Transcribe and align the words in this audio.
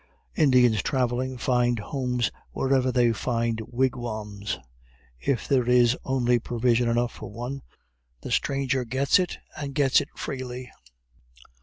Indians 0.35 0.81
travelling, 0.81 1.37
find 1.37 1.77
homes 1.77 2.31
wherever 2.53 2.91
they 2.91 3.13
find 3.13 3.61
wigwams. 3.67 4.57
If 5.19 5.47
there 5.47 5.69
is 5.69 5.95
only 6.03 6.39
provision 6.39 6.89
enough 6.89 7.11
for 7.11 7.29
one, 7.29 7.61
the 8.21 8.31
stranger 8.31 8.83
gets 8.83 9.19
it, 9.19 9.37
and 9.55 9.75
gets 9.75 10.01
it 10.01 10.09
freely. 10.15 10.71